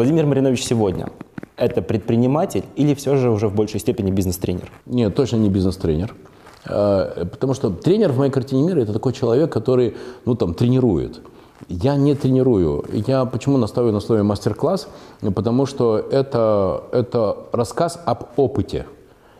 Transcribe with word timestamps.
Владимир 0.00 0.24
Маринович 0.24 0.64
сегодня– 0.64 1.10
это 1.58 1.82
предприниматель 1.82 2.64
или 2.74 2.94
все 2.94 3.16
же 3.16 3.28
уже 3.28 3.48
в 3.48 3.54
большей 3.54 3.80
степени 3.80 4.10
бизнес-тренер? 4.10 4.72
Нет, 4.86 5.14
точно 5.14 5.36
не 5.36 5.50
бизнес-тренер. 5.50 6.14
Э, 6.64 7.26
потому 7.30 7.52
что 7.52 7.68
тренер 7.68 8.10
в 8.12 8.16
моей 8.16 8.32
картине 8.32 8.62
мира– 8.62 8.80
это 8.80 8.94
такой 8.94 9.12
человек, 9.12 9.52
который, 9.52 9.98
ну, 10.24 10.36
там, 10.36 10.54
тренирует. 10.54 11.20
Я 11.68 11.96
не 11.96 12.14
тренирую. 12.14 12.86
Я 13.06 13.26
почему 13.26 13.58
наставлю 13.58 13.92
на 13.92 14.00
слове 14.00 14.22
мастер-класс? 14.22 14.88
Потому 15.34 15.66
что 15.66 15.98
это, 15.98 16.82
это 16.92 17.36
рассказ 17.52 18.00
об 18.06 18.22
опыте. 18.36 18.86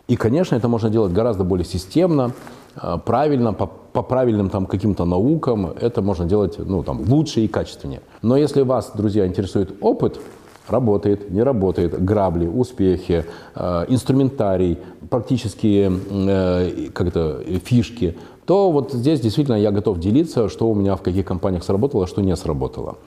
И, 0.07 0.15
конечно, 0.15 0.55
это 0.55 0.67
можно 0.67 0.91
делать 0.91 1.11
гораздо 1.11 1.43
более 1.43 1.65
системно, 1.65 2.33
э, 2.75 2.99
правильно, 3.03 3.51
по, 3.53 3.65
по 3.65 4.03
правильным 4.03 4.51
там 4.51 4.67
каким-то 4.67 5.05
наукам. 5.05 5.73
Это 5.81 6.03
можно 6.03 6.25
делать 6.25 6.59
ну, 6.59 6.83
там, 6.83 7.01
лучше 7.09 7.41
и 7.41 7.47
качественнее. 7.47 8.01
Но 8.21 8.37
если 8.37 8.61
вас, 8.61 8.91
друзья, 8.93 9.25
интересует 9.25 9.71
опыт, 9.81 10.19
работает, 10.67 11.31
не 11.31 11.43
работает, 11.43 12.03
грабли, 12.03 12.47
успехи, 12.47 13.25
э, 13.55 13.85
инструментарий, 13.87 14.77
практические 15.09 15.91
э, 16.09 16.89
как 16.93 17.07
это, 17.07 17.43
фишки, 17.63 18.17
то 18.45 18.71
вот 18.71 18.91
здесь 18.91 19.19
действительно 19.19 19.55
я 19.55 19.71
готов 19.71 19.99
делиться, 19.99 20.49
что 20.49 20.69
у 20.69 20.75
меня 20.75 20.95
в 20.95 21.01
каких 21.01 21.25
компаниях 21.25 21.63
сработало, 21.63 22.07
что 22.07 22.21
не 22.21 22.35
сработало. 22.35 22.97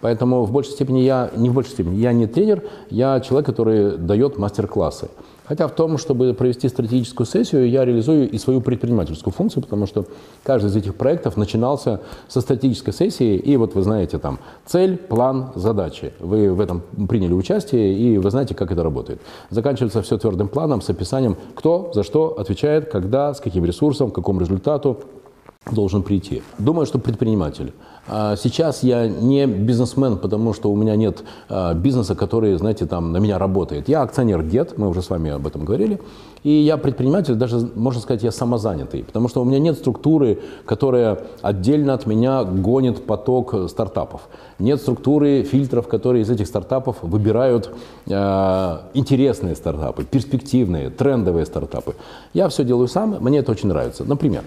Поэтому 0.00 0.44
в 0.44 0.52
большей 0.52 0.72
степени 0.72 1.00
я, 1.00 1.30
не 1.36 1.48
в 1.48 1.54
большей 1.54 1.72
степени, 1.72 1.96
я 1.96 2.12
не 2.12 2.26
тренер, 2.26 2.62
я 2.90 3.20
человек, 3.20 3.46
который 3.46 3.96
дает 3.96 4.36
мастер-классы. 4.36 5.08
Хотя 5.44 5.66
в 5.66 5.72
том, 5.72 5.98
чтобы 5.98 6.34
провести 6.34 6.68
стратегическую 6.68 7.26
сессию, 7.26 7.68
я 7.68 7.84
реализую 7.84 8.30
и 8.30 8.38
свою 8.38 8.60
предпринимательскую 8.60 9.32
функцию, 9.32 9.62
потому 9.62 9.86
что 9.86 10.06
каждый 10.44 10.68
из 10.68 10.76
этих 10.76 10.94
проектов 10.94 11.36
начинался 11.36 12.00
со 12.28 12.40
стратегической 12.40 12.94
сессии, 12.94 13.36
и 13.36 13.56
вот 13.56 13.74
вы 13.74 13.82
знаете 13.82 14.18
там 14.18 14.38
цель, 14.64 14.96
план, 14.96 15.50
задачи. 15.54 16.12
Вы 16.20 16.52
в 16.52 16.60
этом 16.60 16.82
приняли 17.08 17.32
участие, 17.32 17.94
и 17.94 18.18
вы 18.18 18.30
знаете, 18.30 18.54
как 18.54 18.70
это 18.70 18.82
работает. 18.82 19.20
Заканчивается 19.50 20.02
все 20.02 20.16
твердым 20.16 20.48
планом 20.48 20.80
с 20.80 20.88
описанием, 20.90 21.36
кто 21.54 21.90
за 21.94 22.02
что 22.02 22.38
отвечает, 22.38 22.90
когда, 22.90 23.34
с 23.34 23.40
каким 23.40 23.64
ресурсом, 23.64 24.10
к 24.10 24.14
какому 24.14 24.40
результату 24.40 25.00
должен 25.70 26.02
прийти. 26.02 26.42
Думаю, 26.58 26.86
что 26.86 26.98
предприниматель. 26.98 27.72
А 28.08 28.34
сейчас 28.34 28.82
я 28.82 29.06
не 29.06 29.46
бизнесмен, 29.46 30.18
потому 30.18 30.54
что 30.54 30.72
у 30.72 30.76
меня 30.76 30.96
нет 30.96 31.22
а, 31.48 31.72
бизнеса, 31.72 32.16
который, 32.16 32.56
знаете, 32.56 32.84
там 32.86 33.12
на 33.12 33.18
меня 33.18 33.38
работает. 33.38 33.88
Я 33.88 34.02
акционер 34.02 34.42
ГЕТ, 34.42 34.76
мы 34.76 34.88
уже 34.88 35.02
с 35.02 35.10
вами 35.10 35.30
об 35.30 35.46
этом 35.46 35.64
говорили. 35.64 36.00
И 36.42 36.50
я 36.50 36.76
предприниматель, 36.76 37.34
даже, 37.34 37.70
можно 37.76 38.00
сказать, 38.00 38.24
я 38.24 38.32
самозанятый, 38.32 39.04
потому 39.04 39.28
что 39.28 39.40
у 39.40 39.44
меня 39.44 39.60
нет 39.60 39.78
структуры, 39.78 40.40
которая 40.66 41.20
отдельно 41.40 41.94
от 41.94 42.06
меня 42.06 42.42
гонит 42.42 43.06
поток 43.06 43.54
стартапов. 43.68 44.22
Нет 44.58 44.80
структуры 44.80 45.44
фильтров, 45.44 45.86
которые 45.86 46.22
из 46.22 46.30
этих 46.30 46.48
стартапов 46.48 46.96
выбирают 47.02 47.70
э, 48.08 48.78
интересные 48.94 49.54
стартапы, 49.54 50.04
перспективные, 50.04 50.90
трендовые 50.90 51.46
стартапы. 51.46 51.94
Я 52.34 52.48
все 52.48 52.64
делаю 52.64 52.88
сам, 52.88 53.18
мне 53.20 53.38
это 53.38 53.52
очень 53.52 53.68
нравится. 53.68 54.02
Например, 54.04 54.42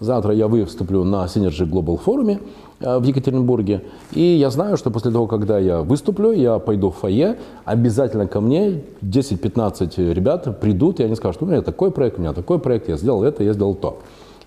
Завтра 0.00 0.32
я 0.32 0.46
выступлю 0.46 1.02
на 1.02 1.24
Synergy 1.24 1.68
Global 1.68 1.98
форуме 1.98 2.40
э, 2.80 2.98
в 2.98 3.02
Екатеринбурге. 3.02 3.82
И 4.12 4.22
я 4.22 4.50
знаю, 4.50 4.76
что 4.76 4.90
после 4.90 5.10
того, 5.10 5.26
когда 5.26 5.58
я 5.58 5.82
выступлю, 5.82 6.30
я 6.30 6.60
пойду 6.60 6.90
в 6.90 6.96
фойе, 6.96 7.38
обязательно 7.64 8.28
ко 8.28 8.40
мне 8.40 8.84
10-15 9.02 10.12
ребят 10.12 10.60
придут, 10.60 11.00
и 11.00 11.02
они 11.02 11.16
скажут, 11.16 11.42
у 11.42 11.46
меня 11.46 11.62
такой 11.62 11.90
проект, 11.90 12.18
у 12.18 12.20
меня 12.20 12.32
такой 12.32 12.60
проект, 12.60 12.88
я 12.88 12.96
сделал 12.96 13.24
это, 13.24 13.42
я 13.42 13.52
сделал 13.52 13.74
то. 13.74 13.98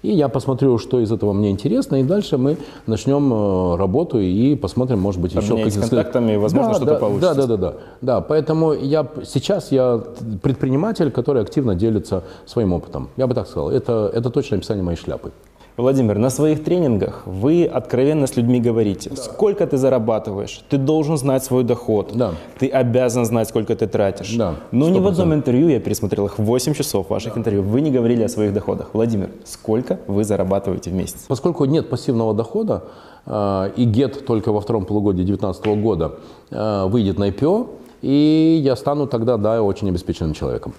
И 0.01 0.11
я 0.11 0.29
посмотрю, 0.29 0.77
что 0.77 0.99
из 0.99 1.11
этого 1.11 1.31
мне 1.33 1.51
интересно, 1.51 1.97
и 1.97 2.03
дальше 2.03 2.37
мы 2.37 2.57
начнем 2.87 3.31
э, 3.31 3.75
работу 3.77 4.19
и 4.19 4.55
посмотрим, 4.55 4.99
может 4.99 5.21
быть, 5.21 5.33
еще 5.35 5.55
какие-то... 5.55 5.79
контактами, 5.81 6.35
возможно, 6.37 6.69
да, 6.69 6.75
что-то 6.75 6.93
да, 6.93 6.99
получится. 6.99 7.35
Да, 7.35 7.47
да, 7.47 7.47
да, 7.47 7.57
да. 7.57 7.77
Да, 8.01 8.21
поэтому 8.21 8.73
я, 8.73 9.07
сейчас 9.23 9.71
я 9.71 10.01
предприниматель, 10.41 11.11
который 11.11 11.41
активно 11.43 11.75
делится 11.75 12.23
своим 12.45 12.73
опытом. 12.73 13.09
Я 13.17 13.27
бы 13.27 13.35
так 13.35 13.47
сказал. 13.47 13.69
Это, 13.69 14.11
это 14.13 14.29
точно 14.29 14.57
описание 14.57 14.83
моей 14.83 14.97
шляпы. 14.97 15.31
Владимир, 15.77 16.17
на 16.17 16.29
своих 16.29 16.63
тренингах 16.63 17.23
вы 17.25 17.65
откровенно 17.65 18.27
с 18.27 18.35
людьми 18.35 18.59
говорите, 18.59 19.09
да. 19.09 19.15
сколько 19.15 19.65
ты 19.65 19.77
зарабатываешь, 19.77 20.63
ты 20.69 20.77
должен 20.77 21.17
знать 21.17 21.43
свой 21.43 21.63
доход, 21.63 22.11
да. 22.13 22.31
ты 22.59 22.67
обязан 22.67 23.25
знать, 23.25 23.47
сколько 23.47 23.75
ты 23.75 23.87
тратишь. 23.87 24.35
Да. 24.35 24.55
Но 24.71 24.89
100%. 24.89 24.91
ни 24.91 24.99
в 24.99 25.07
одном 25.07 25.33
интервью, 25.33 25.69
я 25.69 25.79
пересмотрел 25.79 26.25
их 26.25 26.39
8 26.39 26.73
часов 26.73 27.09
ваших 27.09 27.33
да. 27.33 27.39
интервью, 27.39 27.63
вы 27.63 27.81
не 27.81 27.91
говорили 27.91 28.23
о 28.23 28.29
своих 28.29 28.53
доходах. 28.53 28.89
Владимир, 28.93 29.29
сколько 29.45 29.99
вы 30.07 30.23
зарабатываете 30.23 30.89
в 30.89 30.93
месяц? 30.93 31.25
Поскольку 31.27 31.65
нет 31.65 31.89
пассивного 31.89 32.33
дохода, 32.33 32.83
э, 33.25 33.71
и 33.77 33.85
ГЕТ 33.85 34.25
только 34.25 34.51
во 34.51 34.59
втором 34.59 34.85
полугодии 34.85 35.23
2019 35.23 35.65
года 35.81 36.15
э, 36.49 36.85
выйдет 36.87 37.17
на 37.17 37.29
IPO, 37.29 37.67
и 38.01 38.59
я 38.63 38.75
стану 38.75 39.07
тогда, 39.07 39.37
да, 39.37 39.61
очень 39.61 39.89
обеспеченным 39.89 40.33
человеком. 40.33 40.73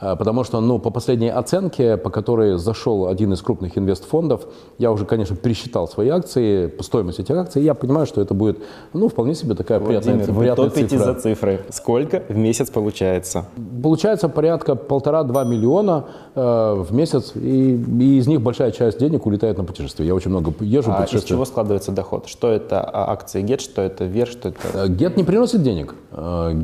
Э, 0.00 0.16
потому 0.16 0.44
что, 0.44 0.60
ну, 0.60 0.78
по 0.78 0.90
последней 0.90 1.28
оценке, 1.28 1.96
по 1.96 2.10
которой 2.10 2.58
зашел 2.58 3.08
один 3.08 3.32
из 3.32 3.42
крупных 3.42 3.76
инвестфондов, 3.76 4.46
я 4.78 4.92
уже, 4.92 5.04
конечно, 5.04 5.36
пересчитал 5.36 5.88
свои 5.88 6.08
акции, 6.08 6.72
стоимость 6.80 7.18
этих 7.20 7.34
акций, 7.34 7.62
и 7.62 7.64
я 7.64 7.74
понимаю, 7.74 8.06
что 8.06 8.20
это 8.20 8.34
будет, 8.34 8.58
ну, 8.92 9.08
вполне 9.08 9.34
себе 9.34 9.54
такая 9.54 9.78
Владимир, 9.80 10.02
приятная, 10.02 10.34
вы 10.34 10.40
приятная 10.40 10.70
топите 10.70 10.88
цифра. 10.88 11.04
за 11.04 11.14
цифры. 11.14 11.60
Сколько 11.70 12.22
в 12.28 12.36
месяц 12.36 12.70
получается? 12.70 13.46
Получается 13.82 14.28
порядка 14.28 14.74
полтора-два 14.74 15.44
миллиона 15.44 16.06
э, 16.34 16.74
в 16.78 16.92
месяц, 16.92 17.32
и, 17.34 17.74
и 17.74 18.18
из 18.18 18.26
них 18.26 18.40
большая 18.40 18.70
часть 18.70 18.98
денег 18.98 19.26
улетает 19.26 19.58
на 19.58 19.64
путешествия. 19.64 20.06
Я 20.06 20.14
очень 20.14 20.30
много 20.30 20.52
езжу, 20.60 20.92
а 20.92 21.04
из 21.04 21.24
чего 21.24 21.44
складывается 21.44 21.92
доход? 21.92 22.28
Что 22.28 22.50
это 22.50 22.80
а, 22.80 23.12
акции 23.12 23.42
ГЕТ, 23.42 23.60
что 23.60 23.82
это 23.82 24.04
ВЕР, 24.04 24.28
что 24.28 24.50
это... 24.50 24.58
Э, 24.74 24.88
ГЕТ 24.88 25.16
не 25.16 25.24
приносит 25.24 25.62
денег. 25.62 25.94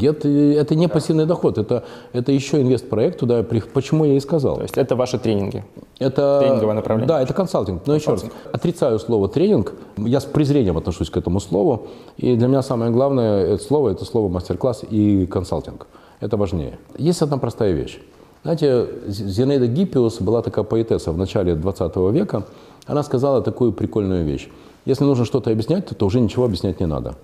ГЕТ– 0.05 0.25
это 0.61 0.75
не 0.75 0.89
пассивный 0.89 1.27
доход, 1.27 1.59
это, 1.59 1.85
это 2.13 2.33
еще 2.33 2.61
инвестпроект, 2.61 3.19
туда, 3.19 3.43
почему 3.43 4.05
я 4.05 4.15
и 4.15 4.21
сказал. 4.21 4.57
То 4.57 4.63
есть 4.63 4.79
это 4.79 4.97
ваши 4.97 5.19
тренинги? 5.19 5.65
Это, 5.99 6.41
Тренинговое 6.41 6.75
направление? 6.75 7.09
Да, 7.09 7.23
это 7.23 7.33
консалтинг. 7.33 7.87
Но 7.87 7.93
консалтинг. 7.95 8.33
еще 8.33 8.41
раз, 8.45 8.53
отрицаю 8.53 8.99
слово 8.99 9.29
тренинг. 9.29 9.73
Я 9.97 10.21
с 10.21 10.25
презрением 10.25 10.77
отношусь 10.77 11.11
к 11.11 11.17
этому 11.17 11.41
слову. 11.41 11.87
И 12.17 12.37
для 12.37 12.49
меня 12.49 12.63
самое 12.63 12.91
главное 12.91 13.55
это 13.55 13.63
слово– 13.63 13.89
это 13.91 14.05
слово 14.05 14.29
мастер-класс 14.29 14.85
и 14.91 15.27
консалтинг. 15.27 15.87
Это 16.21 16.37
важнее. 16.37 16.79
Есть 16.99 17.23
одна 17.23 17.39
простая 17.39 17.73
вещь. 17.73 18.01
Знаете, 18.43 18.87
Зинаида 19.07 19.67
Гиппиус 19.67 20.21
была 20.21 20.43
такая 20.43 20.65
поэтесса 20.65 21.13
в 21.13 21.19
начале 21.19 21.55
20 21.55 21.97
века. 22.13 22.45
Она 22.87 23.03
сказала 23.03 23.41
такую 23.41 23.73
прикольную 23.73 24.25
вещь. 24.25 24.49
Если 24.85 25.05
нужно 25.05 25.25
что-то 25.25 25.51
объяснять, 25.51 25.87
то, 25.87 25.95
то 25.95 26.07
уже 26.07 26.21
ничего 26.21 26.45
объяснять 26.45 26.81
не 26.81 26.87
надо. 26.87 27.15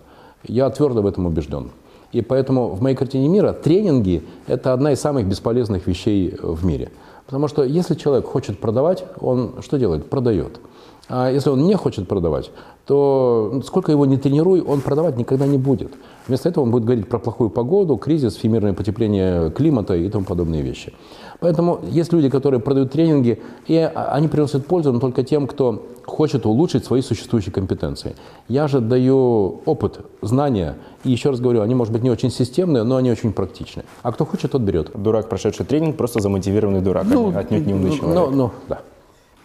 Я 0.44 0.70
твердо 0.70 1.02
в 1.02 1.06
этом 1.06 1.26
убежден. 1.26 1.70
И 2.12 2.22
поэтому 2.22 2.68
в 2.68 2.82
моей 2.82 2.96
картине 2.96 3.28
мира 3.28 3.52
тренинги– 3.52 4.22
это 4.46 4.72
одна 4.72 4.92
из 4.92 5.00
самых 5.00 5.26
бесполезных 5.26 5.86
вещей 5.86 6.34
в 6.42 6.64
мире. 6.64 6.90
Потому 7.26 7.46
что 7.46 7.62
если 7.62 7.94
человек 7.94 8.26
хочет 8.26 8.58
продавать, 8.58 9.04
он 9.20 9.54
что 9.62 9.78
делает? 9.78 10.10
Продает. 10.10 10.60
А 11.08 11.30
если 11.30 11.50
он 11.50 11.64
не 11.66 11.74
хочет 11.76 12.08
продавать, 12.08 12.50
то 12.86 13.60
сколько 13.64 13.92
его 13.92 14.06
не 14.06 14.16
тренируй, 14.16 14.60
он 14.60 14.80
продавать 14.80 15.16
никогда 15.16 15.46
не 15.46 15.58
будет. 15.58 15.92
Вместо 16.30 16.48
этого 16.48 16.62
он 16.62 16.70
будет 16.70 16.84
говорить 16.84 17.08
про 17.08 17.18
плохую 17.18 17.50
погоду, 17.50 17.96
кризис, 17.96 18.36
всемирное 18.36 18.72
потепление 18.72 19.50
климата 19.50 19.96
и 19.96 20.08
тому 20.08 20.24
подобные 20.24 20.62
вещи. 20.62 20.92
Поэтому 21.40 21.80
есть 21.90 22.12
люди, 22.12 22.28
которые 22.28 22.60
продают 22.60 22.92
тренинги, 22.92 23.42
и 23.66 23.76
они 23.76 24.28
приносят 24.28 24.64
пользу, 24.64 24.92
но 24.92 25.00
только 25.00 25.24
тем, 25.24 25.48
кто 25.48 25.84
хочет 26.06 26.46
улучшить 26.46 26.84
свои 26.84 27.02
существующие 27.02 27.52
компетенции. 27.52 28.14
Я 28.46 28.68
же 28.68 28.80
даю 28.80 29.60
опыт, 29.64 30.02
знания, 30.22 30.76
и 31.02 31.10
еще 31.10 31.30
раз 31.30 31.40
говорю, 31.40 31.62
они, 31.62 31.74
может 31.74 31.92
быть, 31.92 32.04
не 32.04 32.10
очень 32.10 32.30
системные, 32.30 32.84
но 32.84 32.94
они 32.94 33.10
очень 33.10 33.32
практичны. 33.32 33.82
А 34.04 34.12
кто 34.12 34.24
хочет, 34.24 34.52
тот 34.52 34.62
берет. 34.62 34.92
Дурак, 34.94 35.28
прошедший 35.28 35.66
тренинг, 35.66 35.96
просто 35.96 36.20
замотивированный 36.20 36.80
дурак, 36.80 37.06
ну, 37.10 37.36
отнюдь 37.36 37.66
не 37.66 37.74
умный 37.74 37.90
ну, 37.90 37.96
человек. 37.96 38.30
Ну, 38.30 38.36
ну, 38.36 38.50
да. 38.68 38.82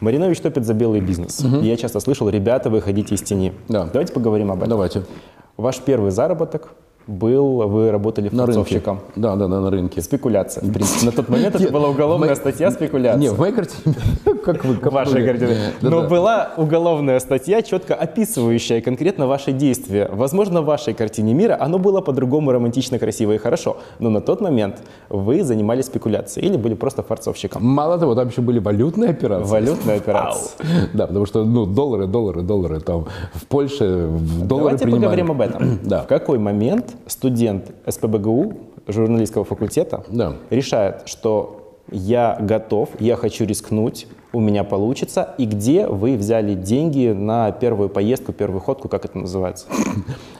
Маринович 0.01 0.39
топит 0.39 0.65
за 0.65 0.75
белый 0.75 1.01
бизнес. 1.01 1.39
Угу. 1.39 1.61
И 1.63 1.67
я 1.67 1.77
часто 1.77 1.99
слышал, 1.99 2.29
ребята, 2.29 2.69
выходите 2.69 3.15
из 3.15 3.23
тени. 3.23 3.53
Да. 3.69 3.89
Давайте 3.91 4.13
поговорим 4.13 4.51
об 4.51 4.57
этом. 4.57 4.69
Давайте. 4.69 5.03
Ваш 5.57 5.79
первый 5.79 6.11
заработок 6.11 6.73
был, 7.07 7.67
вы 7.67 7.91
работали 7.91 8.29
рынке. 8.29 8.81
Да, 9.15 9.35
да, 9.35 9.47
да, 9.47 9.61
на 9.61 9.69
рынке. 9.69 10.01
Спекуляция, 10.01 10.63
в 10.63 10.71
принципе. 10.71 11.05
На 11.05 11.11
тот 11.11 11.29
момент 11.29 11.55
это 11.55 11.71
была 11.71 11.89
уголовная 11.89 12.35
статья 12.35 12.71
спекуляция. 12.71 13.19
Не, 13.19 13.29
в 13.29 13.39
моей 13.39 13.53
картине, 13.53 13.95
как 14.43 14.65
вы, 14.65 14.75
как 14.75 14.91
Вашей 14.91 15.25
картине. 15.25 15.73
Но 15.81 16.07
была 16.07 16.51
уголовная 16.57 17.19
статья, 17.19 17.61
четко 17.61 17.95
описывающая 17.95 18.81
конкретно 18.81 19.27
ваши 19.27 19.51
действия. 19.51 20.09
Возможно, 20.11 20.61
в 20.61 20.65
вашей 20.65 20.93
картине 20.93 21.33
мира 21.33 21.57
оно 21.59 21.79
было 21.79 22.01
по-другому 22.01 22.51
романтично, 22.51 22.97
красиво 22.97 23.33
и 23.33 23.37
хорошо. 23.37 23.77
Но 23.99 24.09
на 24.09 24.21
тот 24.21 24.41
момент 24.41 24.81
вы 25.09 25.43
занимались 25.43 25.85
спекуляцией 25.85 26.47
или 26.47 26.57
были 26.57 26.73
просто 26.73 27.03
форцовщиком. 27.03 27.63
Мало 27.63 27.97
того, 27.97 28.15
там 28.15 28.29
еще 28.29 28.41
были 28.41 28.59
валютные 28.59 29.11
операции. 29.11 29.51
Валютные 29.51 29.97
операции. 29.97 30.51
Да, 30.93 31.07
потому 31.07 31.25
что, 31.25 31.43
ну, 31.43 31.65
доллары, 31.65 32.07
доллары, 32.07 32.41
доллары. 32.41 32.79
Там 32.79 33.05
в 33.33 33.45
Польше 33.47 34.09
доллары 34.43 34.77
Давайте 34.77 34.87
поговорим 34.87 35.31
об 35.31 35.41
этом. 35.41 35.79
Да. 35.85 36.01
В 36.01 36.07
какой 36.07 36.39
момент 36.39 36.94
студент 37.07 37.71
СПБГУ 37.87 38.53
журналистского 38.87 39.43
факультета 39.43 40.03
да. 40.09 40.33
решает, 40.49 41.03
что 41.05 41.65
я 41.91 42.37
готов, 42.39 42.89
я 42.99 43.15
хочу 43.15 43.45
рискнуть, 43.45 44.07
у 44.33 44.39
меня 44.39 44.63
получится, 44.63 45.35
и 45.37 45.45
где 45.45 45.87
вы 45.87 46.17
взяли 46.17 46.55
деньги 46.55 47.13
на 47.13 47.51
первую 47.51 47.89
поездку, 47.89 48.33
первую 48.33 48.59
ходку, 48.59 48.89
как 48.89 49.05
это 49.05 49.17
называется? 49.19 49.67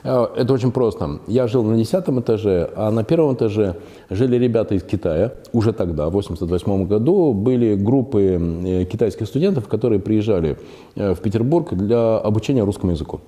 Э, 0.04 0.26
это 0.36 0.52
очень 0.52 0.70
просто. 0.70 1.20
Я 1.26 1.48
жил 1.48 1.64
на 1.64 1.76
десятом 1.76 2.20
этаже, 2.20 2.70
а 2.76 2.90
на 2.90 3.02
первом 3.02 3.34
этаже 3.34 3.76
жили 4.10 4.36
ребята 4.36 4.74
из 4.74 4.82
Китая. 4.82 5.32
Уже 5.52 5.72
тогда, 5.72 6.04
в 6.04 6.08
1988 6.08 6.86
году, 6.86 7.32
были 7.32 7.74
группы 7.74 8.38
э, 8.38 8.84
китайских 8.84 9.26
студентов, 9.26 9.66
которые 9.66 9.98
приезжали 9.98 10.58
э, 10.94 11.14
в 11.14 11.20
Петербург 11.20 11.72
для 11.74 12.18
обучения 12.18 12.62
русскому 12.62 12.92
языку. 12.92 13.20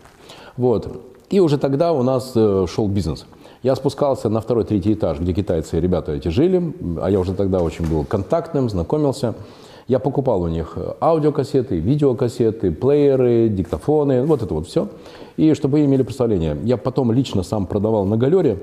Вот. 0.56 1.17
И 1.30 1.40
уже 1.40 1.58
тогда 1.58 1.92
у 1.92 2.02
нас 2.02 2.32
шел 2.32 2.88
бизнес. 2.88 3.26
Я 3.62 3.74
спускался 3.76 4.28
на 4.28 4.40
второй, 4.40 4.64
третий 4.64 4.94
этаж, 4.94 5.18
где 5.18 5.32
китайцы 5.32 5.80
ребята 5.80 6.12
эти 6.12 6.28
жили, 6.28 6.74
а 7.02 7.10
я 7.10 7.18
уже 7.18 7.34
тогда 7.34 7.60
очень 7.60 7.86
был 7.88 8.04
контактным, 8.04 8.70
знакомился. 8.70 9.34
Я 9.88 9.98
покупал 9.98 10.42
у 10.42 10.48
них 10.48 10.76
аудиокассеты, 11.00 11.78
видеокассеты, 11.78 12.70
плееры, 12.70 13.48
диктофоны, 13.48 14.22
вот 14.24 14.42
это 14.42 14.54
вот 14.54 14.68
все. 14.68 14.88
И 15.36 15.54
чтобы 15.54 15.78
вы 15.78 15.86
имели 15.86 16.02
представление, 16.02 16.56
я 16.64 16.76
потом 16.76 17.10
лично 17.10 17.42
сам 17.42 17.66
продавал 17.66 18.04
на 18.04 18.16
галере 18.16 18.58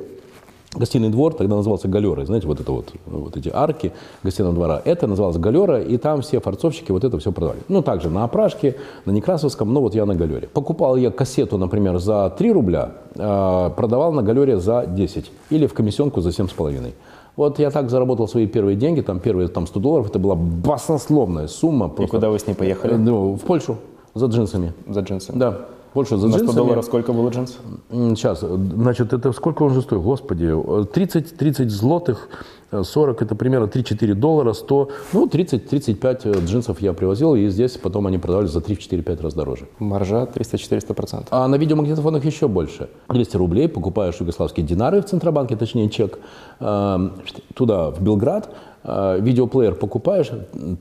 гостиный 0.76 1.10
двор, 1.10 1.34
тогда 1.34 1.56
назывался 1.56 1.88
галерой, 1.88 2.26
знаете, 2.26 2.48
вот 2.48 2.60
это 2.60 2.72
вот, 2.72 2.94
вот 3.06 3.38
эти 3.38 3.50
арки 3.54 3.92
гостиного 4.24 4.54
двора, 4.54 4.82
это 4.84 5.08
называлось 5.08 5.38
галера, 5.38 5.82
и 5.82 5.98
там 5.98 6.22
все 6.22 6.40
форцовщики 6.40 6.92
вот 6.92 7.04
это 7.04 7.18
все 7.20 7.32
продавали. 7.32 7.62
Ну, 7.68 7.82
также 7.82 8.10
на 8.10 8.24
Опрашке, 8.24 8.76
на 9.06 9.12
Некрасовском, 9.12 9.74
но 9.74 9.82
вот 9.82 9.96
я 9.96 10.06
на 10.06 10.16
галере. 10.16 10.48
Покупал 10.48 10.96
я 10.96 11.12
кассету, 11.12 11.58
например, 11.58 11.98
за 12.00 12.34
3 12.38 12.52
рубля, 12.52 12.92
э, 13.16 13.70
продавал 13.76 14.12
на 14.12 14.22
галере 14.22 14.58
за 14.60 14.86
10 14.86 15.32
или 15.50 15.68
в 15.68 15.74
комиссионку 15.74 16.22
за 16.22 16.30
7,5. 16.30 16.94
Вот 17.36 17.60
я 17.60 17.70
так 17.70 17.90
заработал 17.90 18.28
свои 18.28 18.48
первые 18.48 18.78
деньги, 18.78 19.02
там 19.02 19.20
первые 19.20 19.50
там 19.50 19.68
100 19.68 19.80
долларов, 19.80 20.10
это 20.10 20.20
была 20.20 20.36
баснословная 20.36 21.48
сумма. 21.48 21.90
Просто. 21.90 22.04
И 22.04 22.08
куда 22.08 22.30
вы 22.30 22.40
с 22.40 22.48
ней 22.48 22.54
поехали? 22.54 22.94
Ну, 22.94 23.34
в 23.34 23.42
Польшу, 23.42 23.78
за 24.14 24.28
джинсами. 24.28 24.74
За 24.88 25.02
джинсами? 25.02 25.38
Да. 25.38 25.66
Польша 25.96 26.18
за 26.18 26.28
На 26.28 26.38
100 26.40 26.54
долларов 26.54 26.84
сколько 26.84 27.14
было 27.14 27.30
джинс? 27.30 27.58
Сейчас, 27.90 28.42
значит, 28.42 29.14
это 29.14 29.32
сколько 29.32 29.64
он 29.64 29.74
же 29.74 29.82
стоит? 29.82 30.02
Господи, 30.02 30.52
30, 30.94 31.38
30 31.38 31.72
злотых, 31.72 32.28
40 32.72 33.22
это 33.22 33.36
примерно 33.36 33.66
3-4 33.66 34.14
доллара, 34.14 34.54
100, 34.54 34.90
ну 35.14 35.28
30-35 35.28 36.46
джинсов 36.46 36.82
я 36.82 36.94
привозил, 36.94 37.36
и 37.36 37.48
здесь 37.50 37.78
потом 37.78 38.08
они 38.08 38.18
продавались 38.18 38.52
за 38.52 38.60
3-4-5 38.60 39.22
раз 39.22 39.34
дороже. 39.34 39.68
Маржа 39.80 40.28
300-400%. 40.34 41.28
А 41.32 41.48
на 41.48 41.56
видеомагнитофонах 41.56 42.26
еще 42.26 42.48
больше. 42.48 42.90
200 43.10 43.38
рублей 43.38 43.68
покупаешь 43.68 44.16
югославские 44.20 44.66
динары 44.66 45.02
в 45.02 45.06
Центробанке, 45.06 45.56
точнее 45.56 45.90
чек, 45.90 46.20
э, 46.60 47.10
туда, 47.54 47.92
в 47.92 48.02
Белград, 48.02 48.50
э, 48.84 49.20
видеоплеер 49.22 49.76
покупаешь, 49.76 50.32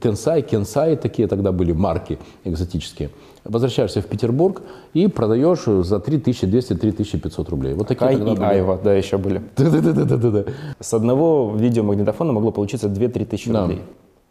Тенсай, 0.00 0.42
Кенсай, 0.42 0.96
такие 0.96 1.28
тогда 1.28 1.52
были 1.52 1.72
марки 1.72 2.18
экзотические– 2.44 3.10
возвращаешься 3.44 4.00
в 4.00 4.06
Петербург 4.06 4.62
и 4.94 5.06
продаешь 5.06 5.64
за 5.64 5.96
3200-3500 5.96 7.50
рублей. 7.50 7.74
Вот 7.74 7.88
такие 7.88 8.06
Кай 8.06 8.14
и 8.14 8.18
были. 8.18 8.42
Айва, 8.42 8.78
да, 8.82 8.94
еще 8.94 9.18
были. 9.18 9.42
Да-да-да. 9.56 10.44
С 10.80 10.94
одного 10.94 11.52
видеомагнитофона 11.74 12.32
могло 12.32 12.50
получиться 12.50 12.88
2-3 12.88 13.24
тысячи 13.24 13.50
да. 13.50 13.62
рублей. 13.62 13.82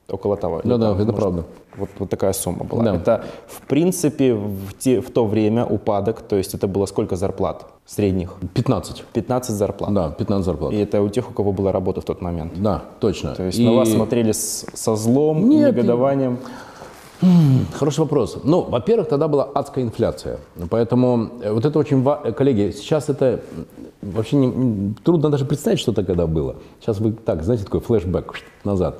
Около 0.09 0.35
того. 0.35 0.61
Да, 0.63 0.77
да, 0.77 0.91
это 0.91 0.97
может, 0.97 1.15
правда. 1.15 1.43
Вот, 1.77 1.89
вот 1.99 2.09
такая 2.09 2.33
сумма 2.33 2.65
была. 2.65 2.83
Да. 2.83 2.95
Это, 2.95 3.23
в 3.47 3.61
принципе, 3.67 4.33
в, 4.33 4.73
те, 4.77 4.99
в 4.99 5.09
то 5.09 5.25
время 5.25 5.65
упадок, 5.65 6.21
то 6.21 6.35
есть 6.35 6.53
это 6.53 6.67
было 6.67 6.85
сколько 6.87 7.15
зарплат 7.15 7.65
средних? 7.85 8.33
15. 8.53 9.05
15 9.13 9.55
зарплат. 9.55 9.93
Да, 9.93 10.09
15 10.09 10.45
зарплат. 10.45 10.73
И 10.73 10.77
это 10.77 11.01
у 11.01 11.09
тех, 11.09 11.29
у 11.29 11.33
кого 11.33 11.53
была 11.53 11.71
работа 11.71 12.01
в 12.01 12.03
тот 12.03 12.21
момент. 12.21 12.51
Да, 12.61 12.81
точно. 12.99 13.33
То 13.33 13.43
есть 13.43 13.59
и... 13.59 13.65
на 13.65 13.73
вас 13.73 13.89
смотрели 13.89 14.33
с, 14.33 14.65
со 14.73 14.95
злом, 14.95 15.49
Нет, 15.49 15.73
негодованием. 15.73 16.33
И... 16.33 16.37
Хороший 17.79 17.99
вопрос. 17.99 18.37
Ну, 18.43 18.61
во-первых, 18.61 19.07
тогда 19.07 19.27
была 19.27 19.43
адская 19.43 19.83
инфляция. 19.83 20.39
Поэтому 20.69 21.29
э, 21.41 21.51
вот 21.51 21.65
это 21.65 21.79
очень 21.79 22.03
важно. 22.03 22.31
Коллеги, 22.31 22.71
сейчас 22.71 23.09
это 23.09 23.39
вообще 24.01 24.35
не, 24.35 24.93
трудно 25.03 25.29
даже 25.29 25.45
представить, 25.45 25.79
что 25.79 25.91
это 25.91 26.03
когда 26.03 26.27
было. 26.27 26.55
Сейчас 26.79 26.99
вы 26.99 27.13
так, 27.13 27.43
знаете, 27.43 27.63
такой 27.63 27.79
флешбэк 27.79 28.33
назад. 28.63 28.99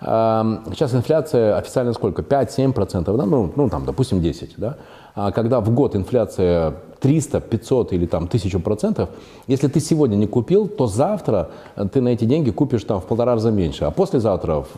Сейчас 0.00 0.92
инфляция 0.92 1.56
официально 1.56 1.94
сколько? 1.94 2.20
5-7%, 2.20 3.16
да? 3.16 3.24
ну, 3.24 3.52
ну 3.56 3.70
там, 3.70 3.86
допустим, 3.86 4.18
10%. 4.18 4.52
Да? 4.58 4.76
А 5.14 5.30
когда 5.30 5.60
в 5.60 5.70
год 5.70 5.94
инфляция 5.94 6.74
300, 7.00 7.40
500 7.40 7.92
или 7.92 8.06
там 8.06 8.24
1000 8.24 8.58
процентов, 8.58 9.10
если 9.46 9.68
ты 9.68 9.78
сегодня 9.78 10.16
не 10.16 10.26
купил, 10.26 10.66
то 10.66 10.86
завтра 10.86 11.50
ты 11.92 12.00
на 12.00 12.08
эти 12.08 12.24
деньги 12.24 12.50
купишь 12.50 12.84
там 12.84 13.00
в 13.00 13.04
полтора 13.04 13.34
раза 13.34 13.50
меньше, 13.50 13.84
а 13.84 13.90
послезавтра 13.90 14.62
в, 14.62 14.68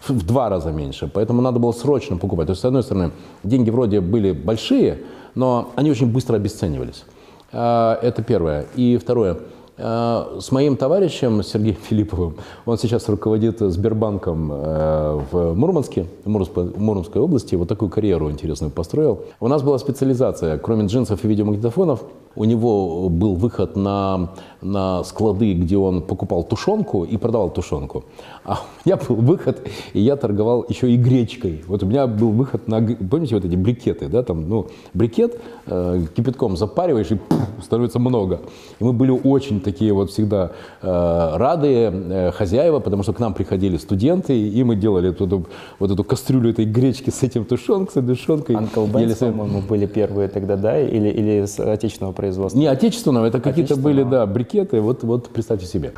в, 0.00 0.10
в 0.10 0.26
два 0.26 0.48
раза 0.48 0.72
меньше. 0.72 1.10
Поэтому 1.12 1.42
надо 1.42 1.58
было 1.58 1.72
срочно 1.72 2.16
покупать. 2.16 2.46
То 2.46 2.52
есть, 2.52 2.62
с 2.62 2.64
одной 2.64 2.82
стороны, 2.82 3.10
деньги 3.44 3.70
вроде 3.70 4.00
были 4.00 4.32
большие, 4.32 5.02
но 5.34 5.70
они 5.76 5.90
очень 5.90 6.10
быстро 6.10 6.36
обесценивались. 6.36 7.04
А, 7.52 7.98
это 8.02 8.22
первое. 8.22 8.66
И 8.74 8.96
второе– 8.96 9.38
Э, 9.46 9.53
с 9.76 10.52
моим 10.52 10.76
товарищем 10.76 11.42
Сергеем 11.42 11.76
Филипповым, 11.82 12.36
он 12.64 12.78
сейчас 12.78 13.08
руководит 13.08 13.58
Сбербанком 13.58 14.52
э, 14.52 15.20
в 15.32 15.54
Мурманске, 15.54 16.06
Мурманской 16.24 17.20
области, 17.20 17.56
вот 17.56 17.68
такую 17.68 17.90
карьеру 17.90 18.30
интересную 18.30 18.70
построил. 18.70 19.24
У 19.40 19.48
нас 19.48 19.62
была 19.62 19.78
специализация, 19.78 20.58
кроме 20.58 20.86
джинсов 20.86 21.24
и 21.24 21.28
видеомагнитофонов, 21.28 22.04
у 22.36 22.44
него 22.44 23.08
был 23.08 23.34
выход 23.34 23.76
на, 23.76 24.30
на 24.60 25.04
склады, 25.04 25.54
где 25.54 25.76
он 25.76 26.02
покупал 26.02 26.42
тушенку 26.44 27.04
и 27.04 27.16
продавал 27.16 27.50
тушенку. 27.50 28.04
А 28.44 28.54
у 28.54 28.88
меня 28.88 28.96
был 28.96 29.16
выход, 29.16 29.66
и 29.92 30.00
я 30.00 30.16
торговал 30.16 30.64
еще 30.68 30.90
и 30.90 30.96
гречкой. 30.96 31.62
Вот 31.66 31.82
у 31.82 31.86
меня 31.86 32.06
был 32.06 32.30
выход 32.30 32.68
на, 32.68 32.80
помните, 32.80 33.34
вот 33.34 33.44
эти 33.44 33.56
брикеты, 33.56 34.08
да, 34.08 34.22
там, 34.22 34.48
ну, 34.48 34.66
брикет 34.92 35.40
э, 35.66 36.04
кипятком 36.14 36.56
запариваешь, 36.56 37.10
и 37.10 37.14
пух, 37.14 37.40
становится 37.62 37.98
много. 37.98 38.40
И 38.80 38.84
мы 38.84 38.92
были 38.92 39.10
очень 39.10 39.60
такие 39.60 39.92
вот 39.92 40.10
всегда 40.10 40.52
э, 40.82 41.36
радые 41.36 41.90
э, 41.92 42.30
хозяева, 42.32 42.80
потому 42.80 43.02
что 43.02 43.12
к 43.12 43.20
нам 43.20 43.34
приходили 43.34 43.76
студенты, 43.76 44.38
и 44.38 44.64
мы 44.64 44.76
делали 44.76 45.08
вот 45.08 45.20
эту, 45.20 45.46
вот 45.78 45.90
эту 45.90 46.04
кастрюлю 46.04 46.50
этой 46.50 46.64
гречки 46.64 47.10
с 47.10 47.22
этим 47.22 47.44
тушенкой, 47.44 48.02
с 48.02 48.06
тушенкой. 48.06 48.56
Uncle 48.56 48.90
Ben's, 48.90 49.18
по-моему, 49.18 49.62
были 49.62 49.86
первые 49.86 50.28
тогда, 50.28 50.56
да, 50.56 50.78
или, 50.80 51.08
или 51.08 51.46
с 51.46 51.58
отечественного 51.60 52.12
производства? 52.24 52.58
Не 52.58 52.66
отечественного, 52.66 53.26
это 53.26 53.40
какие-то 53.40 53.76
были, 53.76 54.02
да, 54.02 54.26
брикеты, 54.26 54.80
вот, 54.80 55.02
вот 55.02 55.28
представьте 55.28 55.66
себе. 55.66 55.92